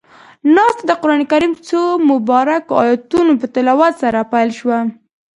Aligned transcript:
ناسته 0.55 0.83
د 0.89 0.91
قرآن 1.01 1.21
کريم 1.31 1.53
څو 1.67 1.81
مبارکو 2.09 2.71
آیتونو 2.83 3.31
پۀ 3.39 3.45
تلاوت 3.53 3.93
سره 4.03 4.19
پيل 4.31 4.49
شوه. 4.59 4.77